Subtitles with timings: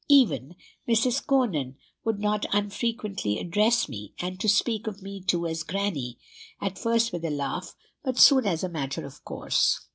[0.09, 0.55] Even
[0.89, 1.23] Mrs.
[1.27, 6.17] Conan would not unfrequently address me, and speak of me too, as grannie,
[6.59, 9.79] at first with a laugh, but soon as a matter of course.